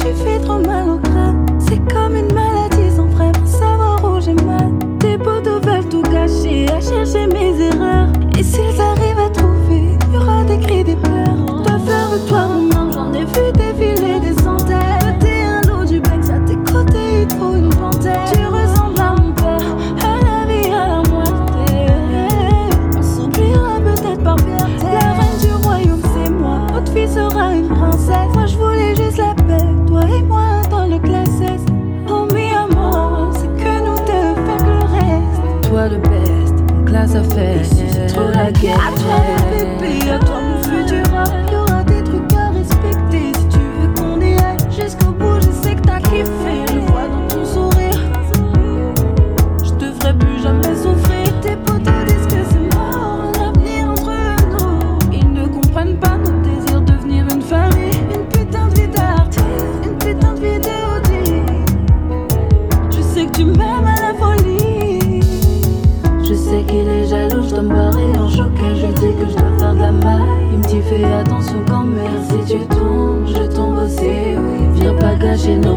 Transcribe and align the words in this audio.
tu 0.00 0.14
fais 0.14 0.38
trop 0.40 0.58
mal 0.58 0.88
au 0.88 0.98
crâne. 0.98 1.46
C'est 1.58 1.80
comme 1.92 2.16
une 2.16 2.32
maladie 2.32 2.90
sans 2.96 3.06
vrai 3.06 3.30
pour 3.32 3.46
savoir 3.46 4.02
où 4.02 4.20
j'ai 4.20 4.34
mal. 4.34 4.72
Tes 4.98 5.18
potes 5.18 5.46
veulent 5.46 5.88
tout 5.88 6.02
cacher, 6.02 6.66
à 6.68 6.80
chercher 6.80 7.26
mes 7.26 7.60
erreurs. 7.60 8.08
Et 8.38 8.42
s'ils 8.42 8.80
arrivent 8.80 9.18
à 9.18 9.30
trouver, 9.30 9.98
y 10.12 10.16
aura 10.16 10.44
des 10.44 10.58
cris, 10.58 10.84
des 10.84 10.96
pleurs. 10.96 11.36
Dois 11.64 11.78
faire 11.78 12.26
toi 12.28 12.48
même 12.48 12.92
j'en 12.92 13.12
ai 13.12 13.24
vu 13.24 13.52
défiler 13.52 14.20
des 14.20 14.42
centaines. 14.42 15.18
T'es 15.20 15.42
un 15.42 15.60
loup 15.68 15.84
du 15.84 16.00
bec, 16.00 16.24
à 16.32 16.40
tes 16.48 16.56
côtés, 16.72 17.22
il 17.22 17.26
trouve 17.26 17.58
une 17.58 17.68
panthère. 17.68 18.24
Tu 18.32 18.44
ressembles 18.46 19.00
à 19.00 19.14
mon 19.20 19.32
père, 19.32 19.76
à 20.00 20.14
la 20.24 20.46
vie, 20.50 20.70
à 20.70 20.88
la 20.88 21.02
moitié. 21.10 21.86
On 22.96 23.02
s'oubliera 23.02 23.78
peut-être 23.80 24.22
par 24.22 24.38
fierté. 24.40 24.86
La 24.94 25.12
reine 25.12 25.38
du 25.40 25.52
royaume, 25.62 26.02
c'est 26.14 26.30
moi, 26.30 26.66
votre 26.72 26.90
fille 26.92 27.08
sera 27.08 27.52
une 27.54 27.68
princesse. 27.68 28.19
ça 37.10 37.22
fait. 37.24 38.06
Trop 38.06 38.28
la 38.28 38.52
guerre. 38.52 40.39
Fais 70.90 71.04
attention 71.04 71.62
quand 71.68 71.84
même 71.84 72.20
si 72.28 72.52
tu 72.52 72.66
tombes, 72.66 73.24
je 73.28 73.44
tombe 73.54 73.78
aussi. 73.78 74.34
Oui. 74.36 74.80
Viens 74.80 74.94
pas 74.94 75.14
gâcher 75.14 75.56
nos 75.56 75.76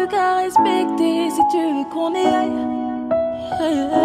trucs 0.00 0.14
à 0.14 0.38
respecter 0.38 1.30
si 1.30 1.40
tu 1.50 1.58
veux 1.58 1.84
qu'on 1.90 2.14
y 2.14 2.26
aille. 2.26 3.99